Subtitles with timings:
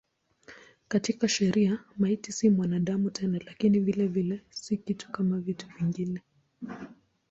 [0.87, 6.21] Katika sheria maiti si mwanadamu tena lakini vilevile si kitu kama vitu vingine.